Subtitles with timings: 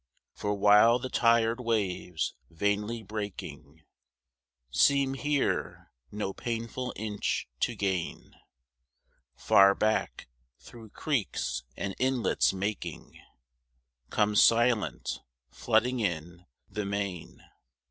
[0.33, 3.83] For while the tired waves, vainly breaking,
[4.71, 8.33] Seem here no painful inch to gain,
[9.35, 10.27] Far back,
[10.57, 13.21] through creeks and inlets making,
[14.09, 17.43] Comes silent, flooding in, the main.